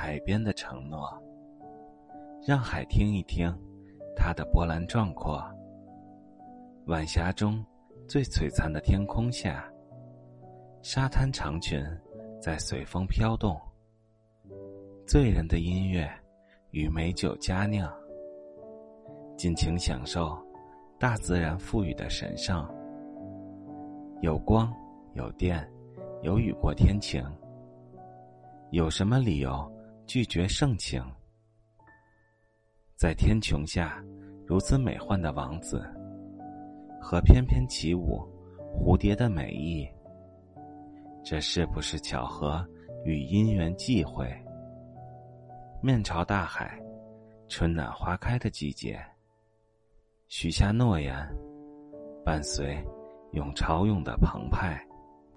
[0.00, 1.12] 海边的承诺，
[2.46, 3.52] 让海听一听
[4.14, 5.42] 它的波澜壮阔。
[6.86, 7.66] 晚霞中
[8.06, 9.68] 最璀璨的天空下，
[10.82, 11.84] 沙滩长裙
[12.40, 13.60] 在随风飘动。
[15.04, 16.08] 醉人的音乐
[16.70, 17.92] 与美酒佳酿，
[19.36, 20.38] 尽情享受
[20.96, 22.64] 大自然赋予的神圣。
[24.20, 24.72] 有光，
[25.14, 25.68] 有电，
[26.22, 27.20] 有雨过天晴。
[28.70, 29.68] 有什么理由
[30.08, 31.04] 拒绝盛情？
[32.96, 34.02] 在天穹下，
[34.46, 35.86] 如此美幻的王子，
[36.98, 38.26] 和翩翩起舞
[38.72, 39.86] 蝴蝶的美意，
[41.22, 42.66] 这是不是巧合
[43.04, 44.26] 与因缘际会？
[45.82, 46.80] 面朝大海，
[47.46, 48.98] 春暖花开的季节，
[50.28, 51.14] 许下诺言，
[52.24, 52.82] 伴随
[53.32, 54.82] 永潮涌的澎湃。